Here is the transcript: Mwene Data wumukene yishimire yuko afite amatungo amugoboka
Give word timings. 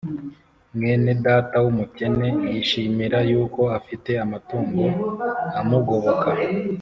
Mwene 0.75 1.11
Data 1.25 1.55
wumukene 1.63 2.27
yishimire 2.51 3.19
yuko 3.31 3.61
afite 3.77 4.11
amatungo 4.25 4.83
amugoboka 5.59 6.29